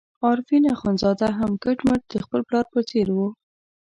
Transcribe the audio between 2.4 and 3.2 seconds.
پلار په څېر